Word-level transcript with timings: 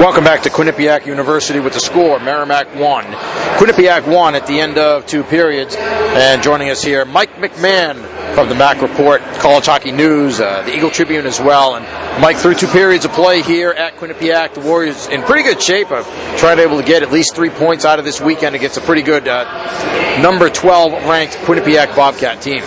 Welcome 0.00 0.24
back 0.24 0.42
to 0.42 0.50
Quinnipiac 0.50 1.06
University 1.06 1.60
with 1.60 1.72
the 1.72 1.78
score 1.78 2.18
Merrimack 2.18 2.66
1. 2.74 3.04
Quinnipiac 3.04 4.12
1 4.12 4.34
at 4.34 4.44
the 4.48 4.58
end 4.58 4.76
of 4.76 5.06
two 5.06 5.22
periods. 5.22 5.76
And 5.78 6.42
joining 6.42 6.68
us 6.68 6.82
here, 6.82 7.04
Mike 7.04 7.36
McMahon 7.36 7.94
from 8.34 8.48
the 8.48 8.56
Mac 8.56 8.82
Report, 8.82 9.22
College 9.38 9.66
Hockey 9.66 9.92
News, 9.92 10.40
uh, 10.40 10.62
the 10.62 10.76
Eagle 10.76 10.90
Tribune 10.90 11.26
as 11.26 11.38
well. 11.38 11.76
And 11.76 11.86
Mike, 12.20 12.38
through 12.38 12.56
two 12.56 12.66
periods 12.66 13.04
of 13.04 13.12
play 13.12 13.40
here 13.42 13.70
at 13.70 13.96
Quinnipiac, 13.96 14.54
the 14.54 14.60
Warriors 14.60 15.06
in 15.06 15.22
pretty 15.22 15.44
good 15.44 15.62
shape 15.62 15.92
of 15.92 16.04
trying 16.38 16.56
to 16.56 16.64
able 16.64 16.80
to 16.80 16.84
get 16.84 17.04
at 17.04 17.12
least 17.12 17.36
three 17.36 17.50
points 17.50 17.84
out 17.84 18.00
of 18.00 18.04
this 18.04 18.20
weekend 18.20 18.56
against 18.56 18.76
a 18.76 18.80
pretty 18.80 19.02
good 19.02 19.28
uh, 19.28 20.20
number 20.20 20.50
12 20.50 21.04
ranked 21.04 21.34
Quinnipiac 21.36 21.94
Bobcat 21.94 22.42
team. 22.42 22.64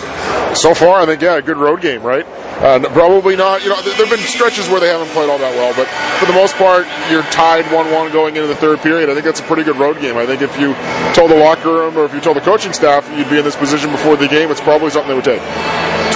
So 0.56 0.72
far, 0.74 1.02
I 1.02 1.04
think, 1.04 1.20
yeah, 1.20 1.36
a 1.36 1.42
good 1.42 1.58
road 1.58 1.82
game, 1.82 2.02
right? 2.02 2.24
Uh, 2.58 2.80
probably 2.90 3.36
not. 3.36 3.62
You 3.62 3.70
know, 3.70 3.80
there 3.82 3.94
have 3.94 4.10
been 4.10 4.26
stretches 4.26 4.68
where 4.68 4.80
they 4.80 4.88
haven't 4.88 5.08
played 5.10 5.30
all 5.30 5.38
that 5.38 5.54
well, 5.54 5.70
but 5.78 5.86
for 6.18 6.26
the 6.26 6.36
most 6.36 6.56
part, 6.56 6.86
you're 7.08 7.22
tied 7.30 7.64
1-1 7.66 8.12
going 8.12 8.34
into 8.34 8.48
the 8.48 8.56
third 8.56 8.80
period. 8.80 9.08
I 9.08 9.14
think 9.14 9.24
that's 9.24 9.38
a 9.38 9.44
pretty 9.44 9.62
good 9.62 9.76
road 9.76 10.00
game. 10.00 10.16
I 10.16 10.26
think 10.26 10.42
if 10.42 10.58
you 10.58 10.74
told 11.14 11.30
the 11.30 11.38
locker 11.38 11.70
room 11.70 11.96
or 11.96 12.04
if 12.04 12.12
you 12.12 12.20
told 12.20 12.36
the 12.36 12.40
coaching 12.40 12.72
staff 12.72 13.08
you'd 13.16 13.30
be 13.30 13.38
in 13.38 13.44
this 13.44 13.54
position 13.54 13.92
before 13.92 14.16
the 14.16 14.26
game, 14.26 14.50
it's 14.50 14.60
probably 14.60 14.90
something 14.90 15.08
they 15.08 15.14
would 15.14 15.24
take. 15.24 15.42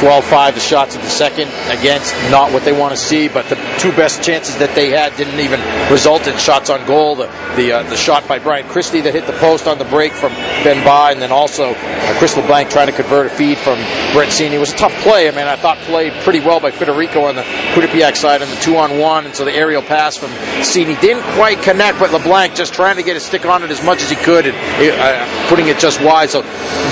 12-5 0.02 0.54
the 0.54 0.60
shots 0.60 0.96
of 0.96 1.02
the 1.02 1.08
second 1.08 1.46
against 1.70 2.12
not 2.28 2.52
what 2.52 2.64
they 2.64 2.72
want 2.72 2.90
to 2.90 2.96
see, 2.96 3.28
but 3.28 3.46
the 3.46 3.54
two 3.78 3.92
best 3.92 4.20
chances 4.20 4.58
that 4.58 4.74
they 4.74 4.90
had 4.90 5.14
didn't 5.16 5.38
even 5.38 5.60
result 5.92 6.26
in 6.26 6.36
shots 6.38 6.70
on 6.70 6.84
goal. 6.88 7.14
The 7.14 7.30
the, 7.56 7.72
uh, 7.72 7.82
the 7.84 7.96
shot 7.96 8.26
by 8.26 8.38
Brian 8.38 8.66
Christie 8.68 9.00
that 9.02 9.14
hit 9.14 9.26
the 9.26 9.32
post 9.34 9.66
on 9.66 9.78
the 9.78 9.84
break 9.84 10.12
from 10.12 10.32
Ben 10.64 10.84
Bye, 10.84 11.12
and 11.12 11.20
then 11.20 11.32
also 11.32 11.74
uh, 11.74 12.18
Chris 12.18 12.36
LeBlanc 12.36 12.70
trying 12.70 12.86
to 12.86 12.92
convert 12.92 13.26
a 13.26 13.30
feed 13.30 13.58
from 13.58 13.76
Brett 14.12 14.28
Seney. 14.28 14.52
It 14.52 14.58
was 14.58 14.72
a 14.72 14.76
tough 14.76 14.94
play. 15.02 15.28
I 15.28 15.30
mean, 15.30 15.46
I 15.46 15.56
thought 15.56 15.78
played 15.78 16.12
pretty 16.22 16.40
well 16.40 16.60
by 16.60 16.70
Federico 16.70 17.24
on 17.24 17.36
the 17.36 17.42
Quinnipiac 17.42 18.16
side 18.16 18.42
on 18.42 18.48
the 18.48 18.56
two-on-one, 18.56 19.26
and 19.26 19.34
so 19.34 19.44
the 19.44 19.52
aerial 19.52 19.82
pass 19.82 20.16
from 20.16 20.30
Seney 20.62 21.00
didn't 21.00 21.22
quite 21.34 21.60
connect, 21.62 21.98
but 21.98 22.12
LeBlanc 22.12 22.54
just 22.54 22.74
trying 22.74 22.96
to 22.96 23.02
get 23.02 23.16
a 23.16 23.20
stick 23.20 23.46
on 23.46 23.62
it 23.62 23.70
as 23.70 23.82
much 23.84 24.02
as 24.02 24.10
he 24.10 24.16
could 24.16 24.46
and 24.46 24.56
uh, 24.56 25.48
putting 25.48 25.68
it 25.68 25.78
just 25.78 26.00
wide. 26.02 26.30
So 26.30 26.42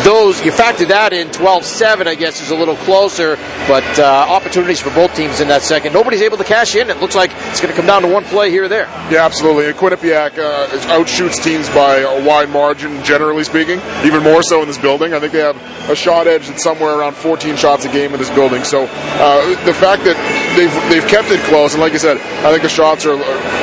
those 0.05 0.44
you 0.44 0.53
factor 0.53 0.86
that 0.86 1.12
in 1.12 1.28
12-7, 1.28 2.06
I 2.06 2.14
guess, 2.14 2.41
is 2.41 2.50
a 2.50 2.56
little 2.56 2.77
closer, 2.77 3.36
but 3.69 3.84
uh, 3.98 4.27
opportunities 4.28 4.81
for 4.81 4.91
both 4.91 5.14
teams 5.14 5.41
in 5.41 5.48
that 5.48 5.62
second. 5.62 5.92
Nobody's 5.92 6.22
able 6.22 6.36
to 6.38 6.44
cash 6.44 6.75
in. 6.75 6.91
It 6.91 6.98
looks 7.00 7.14
like 7.14 7.31
it's 7.48 7.61
going 7.61 7.72
to 7.72 7.77
come 7.77 7.86
down 7.86 8.03
to 8.03 8.08
one 8.08 8.25
play 8.25 8.50
here 8.50 8.64
or 8.64 8.69
there. 8.69 8.86
Yeah, 9.11 9.25
absolutely. 9.25 9.66
And 9.66 9.77
Quinnipiac 9.77 10.38
uh, 10.51 10.69
outshoots 10.89 11.43
teams 11.43 11.69
by 11.70 11.98
a 11.98 12.27
wide 12.27 12.51
margin, 12.51 13.03
generally 13.05 13.45
speaking, 13.45 13.81
even 14.05 14.23
more 14.23 14.43
so 14.43 14.61
in 14.62 14.69
this 14.69 14.79
building. 14.79 15.15
I 15.15 15.20
think 15.20 15.33
they 15.33 15.41
have 15.41 15.56
a 15.89 15.95
shot 15.95 16.27
edge 16.27 16.48
that's 16.48 16.62
somewhere 16.62 16.98
around 16.98 17.15
14 17.15 17.56
shots 17.56 17.84
a 17.84 17.89
game 17.89 18.12
in 18.12 18.19
this 18.19 18.31
building. 18.31 18.65
So 18.65 18.84
uh, 18.84 19.65
the 19.65 19.75
fact 19.75 20.05
that 20.05 20.17
they've 20.56 20.73
they've 20.91 21.09
kept 21.09 21.31
it 21.31 21.41
close, 21.45 21.75
and 21.75 21.81
like 21.81 21.93
I 21.93 21.98
said, 21.98 22.19
I 22.45 22.51
think 22.51 22.62
the 22.62 22.69
shots 22.69 23.06
are 23.06 23.17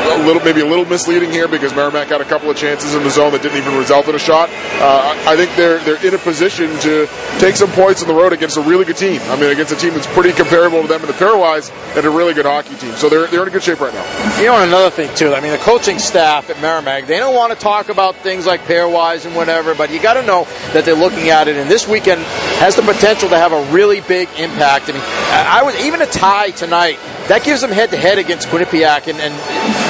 a 0.09 0.25
little 0.25 0.44
maybe 0.44 0.61
a 0.61 0.66
little 0.66 0.86
misleading 0.86 1.31
here 1.31 1.47
because 1.47 1.75
Merrimack 1.75 2.08
had 2.08 2.22
a 2.22 2.25
couple 2.25 2.50
of 2.50 2.58
chances 2.58 2.94
in 2.95 3.03
the 3.03 3.09
zone 3.09 3.31
that 3.31 3.41
didn't 3.41 3.58
even 3.58 3.77
result 3.77 4.08
in 4.08 4.16
a 4.16 4.19
shot. 4.19 4.50
Uh, 4.80 5.16
I 5.25 5.36
think 5.36 5.55
they're 5.55 5.80
they're 5.80 6.03
in 6.05 6.13
a 6.13 6.17
position 6.17 6.77
to 6.80 7.08
take 7.39 7.55
some 7.55 7.69
points 7.72 8.02
on 8.02 8.08
the 8.08 8.13
road 8.13 8.33
against 8.33 8.58
a 8.58 8.61
really 8.61 8.85
good 8.85 8.97
team. 8.97 9.22
I 9.23 9.35
mean, 9.35 9.50
against 9.52 9.72
a 9.72 9.75
team 9.75 9.94
that's 9.94 10.08
pretty 10.08 10.33
comparable 10.33 10.81
to 10.81 10.88
them 10.88 11.02
in 11.02 11.08
the 11.08 11.13
pairwise 11.13 11.72
and 11.95 12.05
a 12.05 12.09
really 12.09 12.33
good 12.33 12.45
hockey 12.45 12.75
team. 12.75 12.94
So 12.94 13.09
they're, 13.09 13.28
they're 13.28 13.41
in 13.44 13.47
a 13.47 13.52
good 13.52 13.63
shape 13.63 13.80
right 13.80 13.94
now. 13.94 14.39
You 14.39 14.47
know, 14.47 14.63
another 14.63 14.89
thing, 14.89 15.13
too, 15.16 15.33
I 15.33 15.41
mean, 15.41 15.52
the 15.52 15.58
coaching 15.58 16.00
staff 16.00 16.50
at 16.50 16.61
Merrimack, 16.61 17.08
they 17.08 17.17
don't 17.17 17.35
want 17.35 17.53
to 17.53 17.59
talk 17.59 17.89
about 17.89 18.16
things 18.17 18.45
like 18.45 18.61
pairwise 18.61 19.25
and 19.25 19.35
whatever, 19.35 19.75
but 19.75 19.91
you 19.91 20.02
got 20.02 20.13
to 20.13 20.23
know 20.23 20.45
that 20.73 20.85
they're 20.85 20.95
looking 20.95 21.30
at 21.30 21.47
it, 21.47 21.58
and 21.58 21.69
this 21.69 21.88
weekend 21.88 22.22
has 22.59 22.75
the 22.75 22.81
potential 22.81 23.30
to 23.30 23.38
have 23.38 23.52
a 23.52 23.72
really 23.72 24.02
big 24.02 24.30
impact. 24.38 24.89
I 24.89 24.94
mean, 24.94 25.02
I 25.03 25.63
was 25.63 25.75
even 25.85 26.02
a 26.02 26.08
tie 26.08 26.52
tonight 26.52 27.00
that 27.28 27.44
gives 27.44 27.61
them 27.61 27.72
head 27.72 27.92
to 27.92 27.97
head 27.97 28.17
against 28.17 28.47
Quinnipiac. 28.47 29.08
And, 29.08 29.20
and 29.20 29.33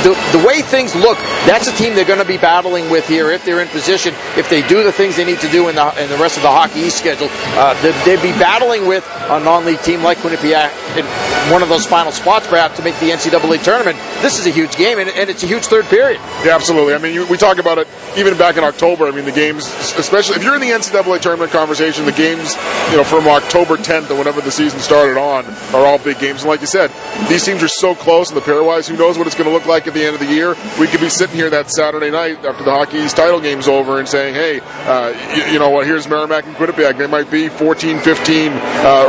the, 0.04 0.14
the 0.38 0.46
way 0.46 0.62
things 0.62 0.96
look, 0.96 1.18
that's 1.46 1.68
a 1.68 1.76
team 1.76 1.96
they're 1.96 2.06
going 2.06 2.20
to 2.20 2.26
be 2.26 2.38
battling 2.38 2.90
with 2.90 3.08
here 3.08 3.32
if 3.32 3.46
they're 3.46 3.62
in 3.62 3.68
position, 3.70 4.14
if 4.36 4.50
they 4.50 4.68
do 4.68 4.84
the 4.84 4.92
things 4.92 5.16
they 5.16 5.26
need 5.26 5.40
to 5.40 5.50
do 5.50 5.70
in 5.70 5.76
the, 5.76 6.04
in 6.04 6.10
the 6.10 6.18
rest 6.18 6.38
of 6.38 6.44
the 6.44 6.50
Hockey 6.50 6.82
East 6.82 6.98
schedule. 6.98 7.28
Uh, 7.58 7.74
they'd, 7.82 7.96
they'd, 8.06 8.18
be 8.18 8.32
battling 8.40 8.88
with 8.88 9.08
a 9.30 9.40
non 9.40 9.64
league 9.64 9.80
team 9.82 10.02
like 10.02 10.18
Quinnipiac 10.18 10.72
in 10.98 11.06
one 11.52 11.62
of 11.62 11.70
those 11.70 11.86
final 11.86 12.12
spots, 12.12 12.48
perhaps, 12.48 12.78
to 12.78 12.84
make 12.84 12.98
the 13.00 13.12
NCAA 13.12 13.64
tournament. 13.64 13.98
This 14.22 14.40
is 14.40 14.48
a 14.48 14.50
huge 14.50 14.76
game, 14.76 14.98
and, 14.98 15.08
and 15.10 15.30
it's 15.30 15.44
a 15.44 15.48
huge 15.48 15.66
third 15.66 15.86
period. 15.86 16.20
Yeah, 16.44 16.56
absolutely. 16.56 16.96
I 16.96 16.98
mean, 16.98 17.14
you, 17.14 17.28
we 17.28 17.38
talk 17.38 17.60
about 17.60 17.78
it 17.78 17.88
even 18.18 18.38
back 18.38 18.58
in 18.58 18.64
October. 18.64 19.06
I 19.06 19.12
mean, 19.12 19.26
the 19.26 19.32
games, 19.32 19.66
especially 19.98 20.36
if 20.38 20.44
you're 20.44 20.56
in 20.56 20.62
the 20.62 20.72
NCAA 20.72 21.22
tournament 21.22 21.52
conversation, 21.52 22.06
the 22.06 22.12
games, 22.12 22.56
you 22.90 22.98
know, 22.98 23.04
from 23.04 23.28
October 23.28 23.78
10th 23.78 24.10
or 24.10 24.16
whenever 24.16 24.42
the 24.42 24.52
season 24.52 24.80
started 24.80 25.18
on 25.18 25.46
are 25.74 25.86
all 25.86 26.00
big 26.00 26.20
games. 26.20 26.42
And 26.42 26.50
like 26.50 26.62
you 26.62 26.68
said, 26.68 26.92
these 27.30 27.44
teams 27.44 27.62
are 27.62 27.68
so 27.68 27.94
close 27.94 28.30
in 28.30 28.36
the 28.36 28.42
pairwise. 28.42 28.88
Who 28.88 28.96
knows 28.96 29.18
what 29.18 29.28
it's 29.28 29.36
going 29.36 29.50
to 29.50 29.54
look 29.54 29.66
like 29.66 29.86
at 29.86 29.94
the 29.94 30.04
end 30.04 30.14
of 30.14 30.20
the 30.20 30.34
year? 30.34 30.56
We 30.80 30.88
could 30.88 31.02
be 31.02 31.10
sitting 31.10 31.36
here 31.36 31.50
that 31.50 31.70
Saturday 31.70 32.10
night 32.10 32.46
after 32.46 32.64
the 32.64 32.72
Hockey 32.72 33.06
title 33.10 33.42
game's 33.42 33.68
over 33.68 34.00
and 34.00 34.08
saying, 34.08 34.34
hey, 34.34 34.62
uh, 34.62 35.10
you, 35.36 35.54
you, 35.54 35.60
know 35.60 35.70
what, 35.70 35.86
here's 35.86 36.08
Merrimack 36.08 36.46
and 36.46 36.56
Quinnipiac. 36.56 36.98
They 36.98 37.08
might 37.08 37.30
be 37.30 37.50
14, 37.50 38.00
15, 38.00 38.52
uh, 38.52 38.56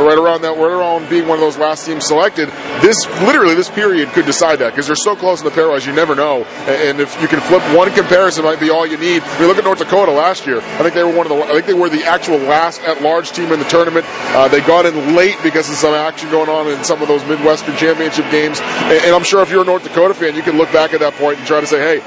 right 0.01 0.17
around 0.17 0.41
that, 0.41 0.57
right 0.57 0.71
around 0.71 1.09
being 1.09 1.27
one 1.27 1.37
of 1.37 1.41
those 1.41 1.57
last 1.57 1.85
teams 1.85 2.05
selected. 2.05 2.49
This, 2.81 3.07
literally, 3.21 3.55
this 3.55 3.69
period 3.69 4.09
could 4.09 4.25
decide 4.25 4.59
that 4.59 4.71
because 4.71 4.87
they're 4.87 4.95
so 4.95 5.15
close 5.15 5.41
in 5.41 5.45
the 5.45 5.51
pairwise, 5.51 5.87
you 5.87 5.93
never 5.93 6.15
know. 6.15 6.43
And 6.67 6.99
if 6.99 7.19
you 7.21 7.27
can 7.27 7.39
flip 7.41 7.63
one 7.75 7.91
comparison, 7.93 8.43
it 8.43 8.47
might 8.47 8.59
be 8.59 8.69
all 8.69 8.85
you 8.85 8.97
need. 8.97 9.21
I 9.21 9.39
mean, 9.39 9.47
look 9.47 9.57
at 9.57 9.63
North 9.63 9.79
Dakota 9.79 10.11
last 10.11 10.45
year. 10.45 10.59
I 10.59 10.83
think 10.83 10.93
they 10.93 11.03
were 11.03 11.15
one 11.15 11.29
of 11.29 11.37
the, 11.37 11.43
I 11.43 11.53
think 11.53 11.67
they 11.67 11.73
were 11.73 11.89
the 11.89 12.03
actual 12.03 12.37
last 12.37 12.81
at-large 12.81 13.31
team 13.31 13.51
in 13.51 13.59
the 13.59 13.65
tournament. 13.65 14.05
Uh, 14.09 14.47
they 14.47 14.61
got 14.61 14.85
in 14.85 15.15
late 15.15 15.37
because 15.41 15.69
of 15.69 15.75
some 15.75 15.93
action 15.93 16.29
going 16.31 16.49
on 16.49 16.67
in 16.67 16.83
some 16.83 17.01
of 17.01 17.07
those 17.07 17.23
Midwestern 17.25 17.75
championship 18.09 18.31
games. 18.31 18.59
And 19.05 19.15
I'm 19.15 19.23
sure 19.23 19.41
if 19.41 19.49
you're 19.49 19.61
a 19.61 19.65
North 19.65 19.83
Dakota 19.83 20.13
fan, 20.13 20.35
you 20.35 20.41
can 20.41 20.57
look 20.57 20.71
back 20.71 20.93
at 20.93 20.99
that 20.99 21.13
point 21.13 21.37
and 21.37 21.47
try 21.47 21.61
to 21.61 21.67
say, 21.67 21.79
hey, 21.79 22.01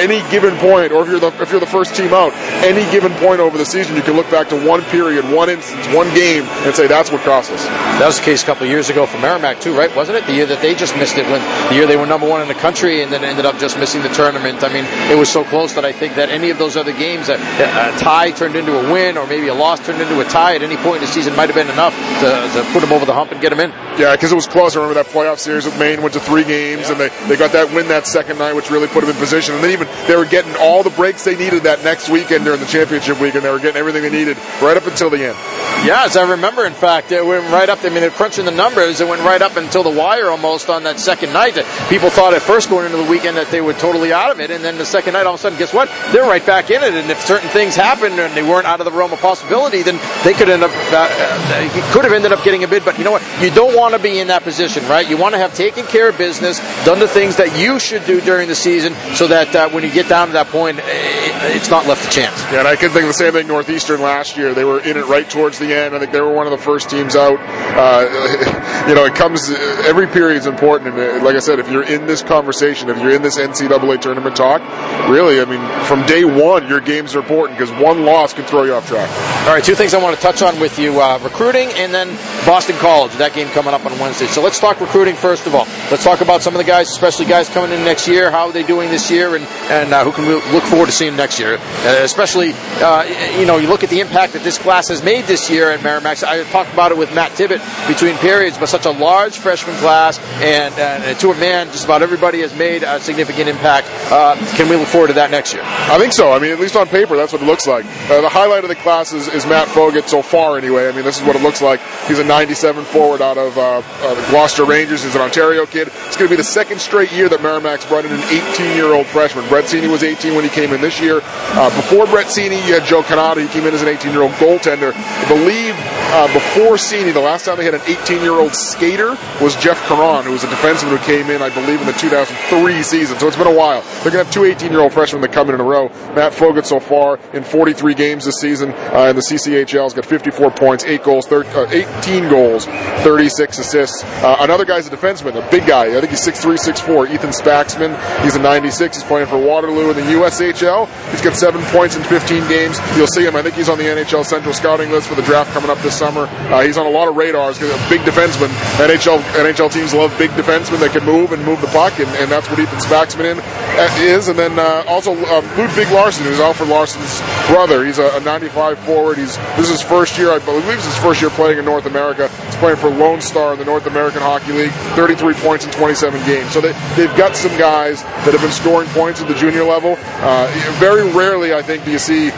any 0.00 0.20
given 0.30 0.56
point, 0.58 0.92
or 0.92 1.02
if 1.02 1.08
you're 1.08 1.20
the 1.20 1.32
if 1.40 1.50
you're 1.50 1.60
the 1.60 1.66
first 1.66 1.94
team 1.94 2.12
out, 2.12 2.32
any 2.64 2.88
given 2.90 3.12
point 3.14 3.40
over 3.40 3.58
the 3.58 3.64
season, 3.64 3.96
you 3.96 4.02
can 4.02 4.14
look 4.14 4.30
back 4.30 4.48
to 4.50 4.66
one 4.66 4.82
period, 4.84 5.24
one 5.30 5.50
instance, 5.50 5.86
one 5.94 6.12
game, 6.14 6.44
and 6.64 6.74
say 6.74 6.86
that's 6.86 7.10
what 7.10 7.22
cost 7.22 7.50
us. 7.50 7.64
That 7.64 8.06
was 8.06 8.18
the 8.18 8.24
case 8.24 8.42
a 8.42 8.46
couple 8.46 8.66
years 8.66 8.90
ago 8.90 9.06
for 9.06 9.18
Merrimack 9.18 9.60
too, 9.60 9.76
right? 9.76 9.94
Wasn't 9.94 10.16
it 10.16 10.26
the 10.26 10.34
year 10.34 10.46
that 10.46 10.62
they 10.62 10.74
just 10.74 10.96
missed 10.96 11.18
it 11.18 11.26
when 11.26 11.40
the 11.68 11.74
year 11.74 11.86
they 11.86 11.96
were 11.96 12.06
number 12.06 12.28
one 12.28 12.40
in 12.40 12.48
the 12.48 12.54
country 12.54 13.02
and 13.02 13.12
then 13.12 13.24
ended 13.24 13.46
up 13.46 13.58
just 13.58 13.78
missing 13.78 14.02
the 14.02 14.08
tournament? 14.10 14.62
I 14.62 14.72
mean, 14.72 14.84
it 15.10 15.18
was 15.18 15.28
so 15.28 15.44
close 15.44 15.74
that 15.74 15.84
I 15.84 15.92
think 15.92 16.14
that 16.14 16.28
any 16.30 16.50
of 16.50 16.58
those 16.58 16.76
other 16.76 16.92
games, 16.92 17.28
a, 17.28 17.34
a 17.34 17.98
tie 17.98 18.30
turned 18.30 18.56
into 18.56 18.78
a 18.78 18.92
win, 18.92 19.16
or 19.16 19.26
maybe 19.26 19.48
a 19.48 19.54
loss 19.54 19.84
turned 19.84 20.00
into 20.00 20.20
a 20.20 20.24
tie 20.24 20.54
at 20.54 20.62
any 20.62 20.76
point 20.76 20.96
in 20.96 21.02
the 21.02 21.12
season, 21.12 21.34
might 21.36 21.48
have 21.48 21.56
been 21.56 21.70
enough 21.70 21.94
to, 22.20 22.28
to 22.54 22.72
put 22.72 22.80
them 22.80 22.92
over 22.92 23.04
the 23.04 23.14
hump 23.14 23.32
and 23.32 23.40
get 23.40 23.50
them 23.50 23.60
in. 23.60 23.70
Yeah, 23.98 24.14
because 24.14 24.32
it 24.32 24.34
was 24.34 24.46
close. 24.46 24.76
I 24.76 24.80
remember 24.80 25.02
that 25.02 25.12
playoff 25.12 25.38
series 25.40 25.64
with 25.64 25.78
Maine 25.78 26.02
went 26.02 26.14
to 26.14 26.20
three 26.20 26.44
games, 26.44 26.82
yeah. 26.82 26.92
and 26.92 27.00
they, 27.00 27.08
they 27.28 27.36
got 27.36 27.52
that 27.52 27.72
win 27.74 27.88
that 27.88 28.06
second 28.06 28.38
night, 28.38 28.54
which 28.54 28.70
really 28.70 28.88
put 28.88 29.00
them 29.00 29.10
in 29.10 29.16
position. 29.16 29.54
And 29.54 29.64
then 29.64 29.70
even 29.70 29.88
they 30.06 30.16
were 30.16 30.24
getting 30.24 30.54
all 30.56 30.82
the 30.82 30.90
breaks 30.90 31.24
they 31.24 31.36
needed 31.36 31.64
that 31.64 31.82
next 31.84 32.08
weekend 32.08 32.44
during 32.44 32.60
the 32.60 32.66
championship 32.66 33.20
week, 33.20 33.34
and 33.34 33.44
they 33.44 33.50
were 33.50 33.58
getting 33.58 33.78
everything 33.78 34.02
they 34.02 34.10
needed 34.10 34.36
right 34.60 34.76
up 34.76 34.86
until 34.86 35.10
the 35.10 35.24
end. 35.24 35.36
Yeah, 35.84 36.04
as 36.04 36.16
I 36.16 36.30
remember, 36.32 36.66
in 36.66 36.74
fact, 36.74 37.10
it 37.10 37.24
went 37.24 37.50
right 37.50 37.68
up. 37.68 37.82
I 37.82 37.88
mean, 37.88 38.00
they're 38.00 38.10
crunching 38.10 38.44
the 38.44 38.50
numbers. 38.50 39.00
It 39.00 39.08
went 39.08 39.22
right 39.22 39.40
up 39.40 39.56
until 39.56 39.82
the 39.82 39.90
wire 39.90 40.28
almost 40.28 40.68
on 40.68 40.82
that 40.82 41.00
second 41.00 41.32
night. 41.32 41.54
People 41.88 42.10
thought 42.10 42.34
at 42.34 42.42
first 42.42 42.68
going 42.68 42.84
into 42.84 42.98
the 42.98 43.10
weekend 43.10 43.38
that 43.38 43.50
they 43.50 43.62
were 43.62 43.72
totally 43.72 44.12
out 44.12 44.30
of 44.30 44.40
it, 44.40 44.50
and 44.50 44.62
then 44.62 44.76
the 44.76 44.84
second 44.84 45.14
night, 45.14 45.26
all 45.26 45.34
of 45.34 45.40
a 45.40 45.42
sudden, 45.42 45.58
guess 45.58 45.72
what? 45.72 45.88
They're 46.12 46.28
right 46.28 46.44
back 46.44 46.70
in 46.70 46.82
it. 46.82 46.92
And 46.92 47.10
if 47.10 47.20
certain 47.20 47.48
things 47.48 47.76
happened 47.76 48.18
and 48.20 48.36
they 48.36 48.42
weren't 48.42 48.66
out 48.66 48.80
of 48.80 48.84
the 48.84 48.92
realm 48.92 49.12
of 49.12 49.20
possibility, 49.20 49.82
then 49.82 49.98
they 50.22 50.34
could 50.34 50.50
end 50.50 50.62
up 50.62 50.70
uh, 50.92 51.08
uh 51.10 51.92
could 51.92 52.04
have 52.04 52.12
ended 52.12 52.32
up 52.32 52.44
getting 52.44 52.62
a 52.62 52.68
bid. 52.68 52.84
But 52.84 52.98
you 52.98 53.04
know 53.04 53.12
what? 53.12 53.22
You 53.40 53.50
don't 53.50 53.76
want 53.76 53.94
to 53.94 54.00
be 54.00 54.18
in 54.18 54.28
that 54.28 54.42
position, 54.42 54.86
right? 54.86 55.08
You 55.08 55.16
want 55.16 55.29
to 55.32 55.38
have 55.38 55.54
taken 55.54 55.84
care 55.86 56.08
of 56.08 56.18
business, 56.18 56.58
done 56.84 56.98
the 56.98 57.08
things 57.08 57.36
that 57.36 57.58
you 57.58 57.78
should 57.78 58.04
do 58.04 58.20
during 58.20 58.48
the 58.48 58.54
season, 58.54 58.94
so 59.14 59.26
that 59.28 59.54
uh, 59.54 59.68
when 59.70 59.84
you 59.84 59.90
get 59.90 60.08
down 60.08 60.28
to 60.28 60.32
that 60.34 60.48
point, 60.48 60.80
it's 60.82 61.70
not 61.70 61.86
left 61.86 62.06
a 62.06 62.10
chance. 62.10 62.40
Yeah, 62.52 62.60
and 62.60 62.68
I 62.68 62.76
can 62.76 62.90
think 62.90 63.02
of 63.02 63.08
the 63.08 63.14
same 63.14 63.32
thing. 63.32 63.46
Northeastern 63.46 64.00
last 64.00 64.36
year, 64.36 64.54
they 64.54 64.64
were 64.64 64.80
in 64.80 64.96
it 64.96 65.06
right 65.06 65.28
towards 65.28 65.58
the 65.58 65.74
end. 65.74 65.94
I 65.94 65.98
think 65.98 66.12
they 66.12 66.20
were 66.20 66.32
one 66.32 66.46
of 66.46 66.52
the 66.52 66.58
first 66.58 66.90
teams 66.90 67.16
out. 67.16 67.38
Uh, 67.40 68.86
you 68.88 68.94
know, 68.94 69.04
it 69.04 69.14
comes 69.14 69.50
every 69.50 70.06
period 70.06 70.38
is 70.38 70.46
important, 70.46 70.94
and 70.94 71.22
uh, 71.22 71.24
like 71.24 71.36
I 71.36 71.40
said, 71.40 71.58
if 71.58 71.70
you're 71.70 71.84
in 71.84 72.06
this 72.06 72.22
conversation, 72.22 72.88
if 72.88 72.98
you're 72.98 73.14
in 73.14 73.22
this 73.22 73.38
NCAA 73.38 74.00
tournament 74.00 74.36
talk, 74.36 74.60
really, 75.08 75.40
I 75.40 75.44
mean, 75.44 75.84
from 75.84 76.04
day 76.06 76.24
one, 76.24 76.68
your 76.68 76.80
games 76.80 77.14
are 77.14 77.20
important 77.20 77.58
because 77.58 77.72
one 77.82 78.04
loss 78.04 78.32
can 78.32 78.44
throw 78.44 78.64
you 78.64 78.74
off 78.74 78.86
track. 78.86 79.08
All 79.46 79.54
right, 79.54 79.64
two 79.64 79.74
things 79.74 79.94
I 79.94 80.02
want 80.02 80.16
to 80.16 80.22
touch 80.22 80.42
on 80.42 80.58
with 80.60 80.78
you: 80.78 81.00
uh, 81.00 81.18
recruiting, 81.22 81.68
and 81.74 81.92
then 81.92 82.08
Boston 82.46 82.76
College. 82.76 83.12
That 83.14 83.34
game 83.34 83.48
coming 83.48 83.74
up 83.74 83.84
on 83.84 83.98
Wednesday. 83.98 84.26
So 84.26 84.42
let's 84.42 84.60
talk 84.60 84.80
recruiting 84.80 85.14
first 85.20 85.46
of 85.46 85.54
all. 85.54 85.66
Let's 85.90 86.04
talk 86.04 86.20
about 86.20 86.42
some 86.42 86.54
of 86.54 86.58
the 86.58 86.64
guys, 86.64 86.88
especially 86.88 87.26
guys 87.26 87.48
coming 87.48 87.70
in 87.70 87.84
next 87.84 88.08
year. 88.08 88.30
How 88.30 88.46
are 88.48 88.52
they 88.52 88.62
doing 88.62 88.90
this 88.90 89.10
year, 89.10 89.36
and 89.36 89.44
and 89.70 89.92
uh, 89.92 90.04
who 90.04 90.12
can 90.12 90.26
we 90.26 90.34
look 90.52 90.64
forward 90.64 90.86
to 90.86 90.92
seeing 90.92 91.16
next 91.16 91.38
year, 91.38 91.56
uh, 91.58 92.00
especially 92.02 92.52
uh, 92.80 93.04
you 93.38 93.46
know 93.46 93.58
you 93.58 93.68
look 93.68 93.84
at 93.84 93.90
the 93.90 94.00
impact 94.00 94.32
that 94.32 94.42
this 94.42 94.58
class 94.58 94.88
has 94.88 95.02
made 95.02 95.26
this 95.26 95.50
year 95.50 95.70
at 95.70 95.82
Merrimack. 95.82 96.22
I 96.24 96.44
talked 96.44 96.72
about 96.72 96.90
it 96.90 96.98
with 96.98 97.14
Matt 97.14 97.36
Tibbet 97.36 97.60
between 97.86 98.16
periods, 98.16 98.58
but 98.58 98.66
such 98.66 98.86
a 98.86 98.90
large 98.90 99.38
freshman 99.38 99.76
class, 99.76 100.18
and, 100.40 100.74
and 100.74 101.18
to 101.20 101.30
a 101.30 101.34
man, 101.36 101.66
just 101.68 101.84
about 101.84 102.02
everybody 102.02 102.40
has 102.40 102.54
made 102.54 102.82
a 102.82 103.00
significant 103.00 103.48
impact. 103.48 103.88
Uh, 104.10 104.36
can 104.56 104.68
we 104.68 104.76
look 104.76 104.88
forward 104.88 105.08
to 105.08 105.12
that 105.14 105.30
next 105.30 105.52
year? 105.52 105.62
I 105.64 105.98
think 105.98 106.12
so. 106.12 106.32
I 106.32 106.38
mean, 106.38 106.52
at 106.52 106.60
least 106.60 106.76
on 106.76 106.88
paper, 106.88 107.16
that's 107.16 107.32
what 107.32 107.42
it 107.42 107.46
looks 107.46 107.66
like. 107.66 107.84
Uh, 108.10 108.20
the 108.20 108.28
highlight 108.28 108.64
of 108.64 108.68
the 108.68 108.76
class 108.76 109.12
is, 109.12 109.28
is, 109.28 109.46
Matt 109.46 109.68
Fogut 109.68 110.08
so 110.08 110.22
far, 110.22 110.56
anyway. 110.56 110.88
I 110.88 110.92
mean, 110.92 111.04
this 111.04 111.20
is 111.20 111.26
what 111.26 111.34
it 111.34 111.42
looks 111.42 111.60
like. 111.60 111.80
He's 112.06 112.18
a 112.18 112.24
97 112.24 112.84
forward 112.84 113.20
out 113.20 113.36
of 113.36 113.56
uh, 113.58 113.80
the 114.14 114.26
Gloucester 114.30 114.64
Rangers. 114.64 114.99
He's 115.04 115.14
an 115.14 115.22
Ontario 115.22 115.66
kid. 115.66 115.88
It's 116.06 116.16
going 116.16 116.28
to 116.28 116.32
be 116.32 116.36
the 116.36 116.44
second 116.44 116.80
straight 116.80 117.12
year 117.12 117.28
that 117.28 117.42
Merrimack's 117.42 117.86
brought 117.86 118.04
in 118.04 118.12
an 118.12 118.20
18 118.20 118.76
year 118.76 118.92
old 118.92 119.06
freshman. 119.06 119.48
Brett 119.48 119.64
Seney 119.64 119.90
was 119.90 120.02
18 120.02 120.34
when 120.34 120.44
he 120.44 120.50
came 120.50 120.72
in 120.72 120.80
this 120.80 121.00
year. 121.00 121.20
Uh, 121.22 121.74
before 121.76 122.06
Brett 122.06 122.26
Seney, 122.26 122.64
you 122.66 122.74
had 122.74 122.84
Joe 122.84 123.02
Cannata. 123.02 123.40
He 123.40 123.48
came 123.48 123.66
in 123.66 123.74
as 123.74 123.82
an 123.82 123.88
18 123.88 124.12
year 124.12 124.22
old 124.22 124.32
goaltender. 124.32 124.92
I 124.94 125.28
believe 125.28 125.74
uh, 126.12 126.32
before 126.32 126.76
Seney, 126.76 127.12
the 127.12 127.20
last 127.20 127.44
time 127.44 127.56
they 127.56 127.64
had 127.64 127.74
an 127.74 127.82
18 127.86 128.20
year 128.20 128.34
old 128.34 128.54
skater 128.54 129.16
was 129.40 129.56
Jeff 129.56 129.80
Caron, 129.86 130.24
who 130.24 130.32
was 130.32 130.44
a 130.44 130.48
defenseman 130.48 130.96
who 130.96 130.98
came 131.04 131.30
in, 131.30 131.40
I 131.40 131.48
believe, 131.54 131.80
in 131.80 131.86
the 131.86 131.92
2003 131.92 132.82
season. 132.82 133.18
So 133.18 133.28
it's 133.28 133.36
been 133.36 133.46
a 133.46 133.56
while. 133.56 133.82
They're 134.02 134.12
going 134.12 134.24
to 134.24 134.24
have 134.24 134.32
two 134.32 134.44
18 134.44 134.70
year 134.70 134.80
old 134.80 134.92
freshmen 134.92 135.22
that 135.22 135.32
come 135.32 135.48
in 135.48 135.54
in 135.54 135.60
a 135.60 135.64
row. 135.64 135.88
Matt 136.14 136.32
Fogut 136.32 136.66
so 136.66 136.80
far 136.80 137.18
in 137.32 137.44
43 137.44 137.94
games 137.94 138.24
this 138.24 138.40
season 138.40 138.72
uh, 138.72 139.06
in 139.08 139.16
the 139.16 139.22
CCHL 139.22 139.84
has 139.84 139.94
got 139.94 140.04
54 140.04 140.50
points, 140.50 140.84
8 140.84 141.02
goals, 141.04 141.30
uh, 141.30 141.66
18 141.70 142.28
goals, 142.28 142.66
36 142.66 143.58
assists. 143.58 144.02
Uh, 144.04 144.36
another 144.40 144.64
guy's 144.64 144.89
a 144.92 144.96
defenseman, 144.96 145.36
a 145.36 145.50
big 145.50 145.66
guy. 145.66 145.96
I 145.96 146.00
think 146.00 146.10
he's 146.10 146.26
6'3", 146.26 146.58
6'4", 146.58 147.10
Ethan 147.10 147.30
Spaxman. 147.30 148.22
He's 148.22 148.36
a 148.36 148.38
96. 148.38 148.96
He's 148.96 149.04
playing 149.04 149.26
for 149.26 149.38
Waterloo 149.38 149.90
in 149.90 149.96
the 149.96 150.02
USHL. 150.02 150.88
He's 151.10 151.20
got 151.20 151.36
seven 151.36 151.62
points 151.66 151.96
in 151.96 152.02
15 152.02 152.48
games. 152.48 152.78
You'll 152.96 153.06
see 153.08 153.24
him. 153.24 153.36
I 153.36 153.42
think 153.42 153.54
he's 153.54 153.68
on 153.68 153.78
the 153.78 153.84
NHL 153.84 154.24
Central 154.24 154.54
Scouting 154.54 154.90
list 154.90 155.08
for 155.08 155.14
the 155.14 155.22
draft 155.22 155.52
coming 155.52 155.70
up 155.70 155.78
this 155.78 155.96
summer. 155.96 156.26
Uh, 156.50 156.62
he's 156.62 156.76
on 156.76 156.86
a 156.86 156.90
lot 156.90 157.08
of 157.08 157.16
radars. 157.16 157.58
A 157.58 157.66
big 157.88 158.00
defenseman. 158.02 158.48
NHL 158.78 159.20
NHL 159.40 159.72
teams 159.72 159.94
love 159.94 160.16
big 160.18 160.30
defensemen 160.30 160.80
that 160.80 160.92
can 160.92 161.04
move 161.04 161.32
and 161.32 161.44
move 161.44 161.60
the 161.60 161.68
puck, 161.68 161.98
and, 161.98 162.08
and 162.16 162.30
that's 162.30 162.48
what 162.50 162.58
Ethan 162.58 162.78
Spaxman 162.78 163.32
in, 163.32 163.38
uh, 163.40 163.96
is. 164.00 164.28
And 164.28 164.38
then 164.38 164.58
uh, 164.58 164.84
also 164.86 165.12
uh, 165.12 165.42
Ludwig 165.56 165.90
Larsson, 165.90 166.24
who's 166.24 166.40
Alfred 166.40 166.68
Larsson's 166.68 167.20
brother. 167.48 167.84
He's 167.84 167.98
a, 167.98 168.16
a 168.16 168.20
95 168.20 168.78
forward. 168.80 169.18
He's 169.18 169.36
this 169.56 169.70
is 169.70 169.80
his 169.80 169.82
first 169.82 170.18
year, 170.18 170.32
I 170.32 170.38
believe, 170.38 170.68
it's 170.68 170.84
his 170.84 170.96
first 170.98 171.20
year 171.20 171.30
playing 171.30 171.58
in 171.58 171.64
North 171.64 171.86
America. 171.86 172.30
Playing 172.60 172.76
for 172.76 172.90
Lone 172.90 173.20
Star 173.20 173.54
in 173.54 173.58
the 173.58 173.64
North 173.64 173.86
American 173.86 174.20
Hockey 174.20 174.52
League. 174.52 174.70
33 174.94 175.34
points 175.34 175.64
in 175.64 175.72
27 175.72 176.24
games. 176.26 176.52
So 176.52 176.60
they, 176.60 176.72
they've 176.94 177.16
got 177.16 177.34
some 177.34 177.56
guys 177.58 178.02
that 178.02 178.32
have 178.32 178.40
been 178.40 178.52
scoring 178.52 178.88
points 178.90 179.20
at 179.20 179.28
the 179.28 179.34
junior 179.34 179.64
level. 179.64 179.96
Uh, 179.98 180.46
very 180.78 181.10
rarely, 181.10 181.54
I 181.54 181.62
think, 181.62 181.84
do 181.84 181.90
you 181.90 181.98
see 181.98 182.30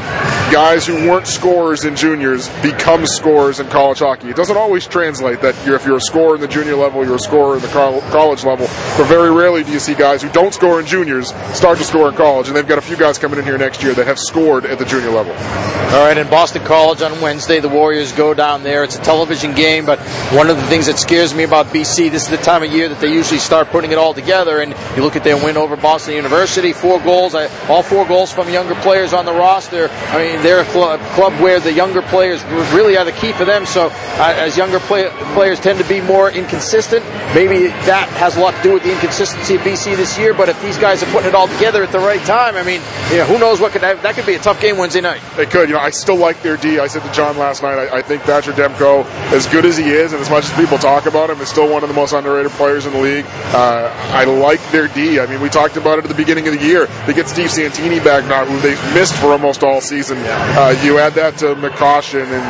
guys 0.52 0.86
who 0.86 0.94
weren't 1.08 1.26
scorers 1.26 1.84
in 1.84 1.96
juniors 1.96 2.48
become 2.60 3.06
scorers 3.06 3.58
in 3.58 3.66
college 3.68 4.00
hockey. 4.00 4.28
It 4.28 4.36
doesn't 4.36 4.56
always 4.56 4.86
translate 4.86 5.40
that 5.40 5.54
you're, 5.66 5.76
if 5.76 5.86
you're 5.86 5.96
a 5.96 6.00
scorer 6.00 6.34
in 6.34 6.42
the 6.42 6.48
junior 6.48 6.76
level, 6.76 7.02
you're 7.04 7.16
a 7.16 7.18
scorer 7.18 7.56
in 7.56 7.62
the 7.62 7.68
college 7.68 8.44
level. 8.44 8.66
But 8.98 9.06
very 9.06 9.30
rarely 9.30 9.64
do 9.64 9.72
you 9.72 9.78
see 9.78 9.94
guys 9.94 10.20
who 10.22 10.28
don't 10.28 10.52
score 10.52 10.78
in 10.78 10.86
juniors 10.86 11.32
start 11.56 11.78
to 11.78 11.84
score 11.84 12.10
in 12.10 12.14
college. 12.16 12.48
And 12.48 12.56
they've 12.56 12.68
got 12.68 12.76
a 12.76 12.82
few 12.82 12.96
guys 12.96 13.18
coming 13.18 13.38
in 13.38 13.46
here 13.46 13.56
next 13.56 13.82
year 13.82 13.94
that 13.94 14.06
have 14.06 14.18
scored 14.18 14.66
at 14.66 14.78
the 14.78 14.84
junior 14.84 15.10
level. 15.10 15.32
All 15.32 16.04
right, 16.06 16.16
in 16.16 16.28
Boston 16.28 16.64
College 16.64 17.02
on 17.02 17.18
Wednesday, 17.20 17.60
the 17.60 17.68
Warriors 17.68 18.12
go 18.12 18.34
down 18.34 18.62
there. 18.62 18.84
It's 18.84 18.96
a 18.96 19.02
television 19.02 19.54
game, 19.54 19.86
but 19.86 19.98
one 20.34 20.48
of 20.48 20.56
the 20.56 20.62
things 20.64 20.86
that 20.86 20.98
scares 20.98 21.34
me 21.34 21.44
about 21.44 21.66
BC, 21.66 22.10
this 22.10 22.24
is 22.24 22.30
the 22.30 22.36
time 22.36 22.62
of 22.62 22.72
year 22.72 22.88
that 22.88 23.00
they 23.00 23.12
usually 23.12 23.40
start 23.40 23.68
putting 23.68 23.92
it 23.92 23.98
all 23.98 24.14
together. 24.14 24.60
And 24.60 24.74
you 24.96 25.02
look 25.02 25.16
at 25.16 25.24
their 25.24 25.36
win 25.36 25.56
over 25.56 25.76
Boston 25.76 26.14
University, 26.14 26.72
four 26.72 27.00
goals, 27.00 27.34
all 27.68 27.82
four 27.82 28.06
goals 28.06 28.32
from 28.32 28.48
younger 28.48 28.74
players 28.76 29.12
on 29.12 29.24
the 29.24 29.32
roster. 29.32 29.88
I 29.88 30.18
mean, 30.18 30.42
they're 30.42 30.60
a 30.60 30.64
club, 30.66 31.00
club 31.14 31.32
where 31.40 31.60
the 31.60 31.72
younger 31.72 32.02
players 32.02 32.42
really 32.72 32.96
are 32.96 33.04
the 33.04 33.12
key 33.12 33.32
for 33.32 33.44
them. 33.44 33.66
So 33.66 33.88
uh, 33.92 34.34
as 34.38 34.56
younger 34.56 34.80
play, 34.80 35.08
players 35.34 35.60
tend 35.60 35.78
to 35.78 35.88
be 35.88 36.00
more 36.00 36.30
inconsistent, 36.30 37.04
maybe 37.34 37.68
that 37.86 38.08
has 38.16 38.36
a 38.36 38.40
lot 38.40 38.54
to 38.56 38.62
do 38.62 38.72
with 38.74 38.82
the 38.82 38.92
inconsistency 38.92 39.56
of 39.56 39.60
BC 39.62 39.96
this 39.96 40.18
year. 40.18 40.34
But 40.34 40.48
if 40.48 40.60
these 40.62 40.78
guys 40.78 41.02
are 41.02 41.10
putting 41.12 41.28
it 41.28 41.34
all 41.34 41.48
together 41.48 41.82
at 41.82 41.92
the 41.92 41.98
right 41.98 42.20
time, 42.26 42.56
I 42.56 42.62
mean, 42.62 42.80
who 43.26 43.38
knows 43.38 43.60
what 43.60 43.72
could 43.72 43.82
have, 43.82 44.02
that 44.02 44.14
could 44.14 44.26
be 44.26 44.34
a 44.34 44.38
tough 44.38 44.60
game 44.60 44.76
Wednesday 44.76 45.00
night. 45.00 45.20
It 45.38 45.50
could. 45.50 45.68
You 45.68 45.74
know, 45.76 45.80
I 45.80 45.90
still 45.90 46.16
like 46.16 46.42
their 46.42 46.56
D. 46.56 46.78
I 46.78 46.86
said 46.86 47.02
to 47.02 47.12
John 47.12 47.36
last 47.38 47.62
night, 47.62 47.78
I, 47.78 47.98
I 47.98 48.02
think 48.02 48.22
Thatcher 48.22 48.52
Demko, 48.52 49.04
as 49.32 49.46
good 49.46 49.64
as 49.64 49.76
he 49.76 49.90
is, 49.90 50.01
and 50.10 50.20
as 50.20 50.28
much 50.28 50.44
as 50.44 50.52
people 50.56 50.78
talk 50.78 51.06
about 51.06 51.30
him, 51.30 51.40
is 51.40 51.48
still 51.48 51.70
one 51.70 51.84
of 51.84 51.88
the 51.88 51.94
most 51.94 52.12
underrated 52.12 52.50
players 52.52 52.86
in 52.86 52.92
the 52.92 52.98
league. 52.98 53.24
Uh, 53.54 53.94
I 54.10 54.24
like 54.24 54.60
their 54.72 54.88
D. 54.88 55.20
I 55.20 55.26
mean, 55.26 55.40
we 55.40 55.48
talked 55.48 55.76
about 55.76 55.98
it 55.98 56.04
at 56.04 56.08
the 56.08 56.16
beginning 56.16 56.48
of 56.48 56.58
the 56.58 56.66
year. 56.66 56.86
They 57.06 57.12
get 57.12 57.28
Steve 57.28 57.50
Santini 57.50 58.00
back 58.00 58.24
now, 58.24 58.44
who 58.44 58.58
they've 58.58 58.94
missed 58.94 59.14
for 59.14 59.28
almost 59.28 59.62
all 59.62 59.80
season. 59.80 60.18
Uh, 60.18 60.74
you 60.82 60.98
add 60.98 61.12
that 61.12 61.36
to 61.38 61.54
McCoshen 61.54 62.24
and. 62.24 62.42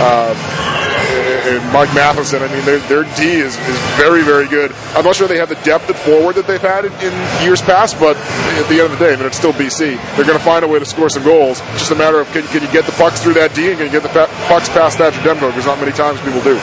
Uh, 0.00 0.69
and 1.46 1.72
Mike 1.72 1.92
Matheson. 1.94 2.42
I 2.42 2.52
mean, 2.52 2.64
their, 2.64 2.78
their 2.88 3.04
D 3.16 3.40
is, 3.40 3.56
is 3.56 3.78
very, 3.96 4.22
very 4.22 4.48
good. 4.48 4.72
I'm 4.94 5.04
not 5.04 5.16
sure 5.16 5.28
they 5.28 5.38
have 5.38 5.48
the 5.48 5.60
depth 5.66 5.88
at 5.90 5.96
forward 5.96 6.36
that 6.36 6.46
they've 6.46 6.60
had 6.60 6.84
in, 6.84 6.92
in 7.00 7.12
years 7.42 7.62
past, 7.62 7.98
but 7.98 8.16
at 8.16 8.68
the 8.68 8.80
end 8.80 8.92
of 8.92 8.98
the 8.98 9.04
day, 9.04 9.12
I 9.12 9.16
mean, 9.16 9.26
it's 9.26 9.36
still 9.36 9.52
BC. 9.52 9.96
They're 10.16 10.26
going 10.26 10.38
to 10.38 10.44
find 10.44 10.64
a 10.64 10.68
way 10.68 10.78
to 10.78 10.84
score 10.84 11.08
some 11.08 11.24
goals. 11.24 11.60
It's 11.72 11.88
just 11.88 11.90
a 11.92 11.96
matter 11.96 12.20
of 12.20 12.30
can, 12.32 12.46
can 12.48 12.62
you 12.62 12.70
get 12.72 12.86
the 12.86 12.92
pucks 12.92 13.22
through 13.22 13.34
that 13.34 13.54
D 13.54 13.68
and 13.70 13.78
can 13.78 13.86
you 13.86 13.92
get 13.92 14.02
the 14.02 14.08
pucks 14.48 14.68
past 14.68 14.98
Thatcher 14.98 15.20
Demko? 15.20 15.48
Because 15.48 15.66
not 15.66 15.78
many 15.78 15.92
times 15.92 16.20
people 16.20 16.42
do. 16.42 16.54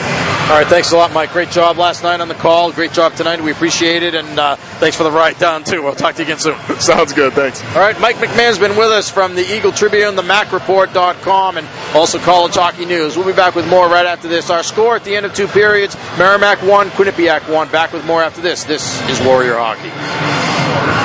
All 0.48 0.56
right, 0.56 0.66
thanks 0.66 0.92
a 0.92 0.96
lot, 0.96 1.12
Mike. 1.12 1.32
Great 1.32 1.50
job 1.50 1.76
last 1.76 2.02
night 2.02 2.20
on 2.20 2.28
the 2.28 2.34
call. 2.34 2.72
Great 2.72 2.92
job 2.92 3.14
tonight. 3.14 3.42
We 3.42 3.52
appreciate 3.52 4.02
it, 4.02 4.14
and 4.14 4.38
uh, 4.38 4.56
thanks 4.80 4.96
for 4.96 5.02
the 5.04 5.10
ride 5.10 5.38
down 5.38 5.62
too. 5.62 5.82
We'll 5.82 5.94
talk 5.94 6.14
to 6.14 6.22
you 6.22 6.26
again 6.26 6.38
soon. 6.38 6.58
Sounds 6.80 7.12
good. 7.12 7.34
Thanks. 7.34 7.62
All 7.74 7.80
right, 7.80 7.98
Mike 8.00 8.16
McMahon's 8.16 8.58
been 8.58 8.76
with 8.76 8.88
us 8.88 9.10
from 9.10 9.34
the 9.34 9.44
Eagle 9.54 9.72
Tribune, 9.72 10.16
the 10.16 10.22
MacReport.com, 10.22 11.58
and 11.58 11.66
also 11.94 12.18
College 12.18 12.54
Hockey 12.54 12.84
News. 12.84 13.16
We'll 13.16 13.26
be 13.26 13.32
back 13.32 13.54
with 13.54 13.68
more 13.68 13.88
right 13.88 14.06
after 14.06 14.28
this. 14.28 14.50
Our 14.50 14.62
score 14.62 14.96
at 14.96 15.04
the 15.04 15.16
end 15.16 15.26
of 15.26 15.34
two 15.34 15.48
periods: 15.48 15.96
Merrimack 16.18 16.62
one, 16.62 16.90
Quinnipiac 16.90 17.52
one. 17.52 17.68
Back 17.70 17.92
with 17.92 18.04
more 18.04 18.22
after 18.22 18.40
this. 18.40 18.64
This 18.64 19.00
is 19.08 19.20
Warrior 19.20 19.56
Hockey. 19.58 20.98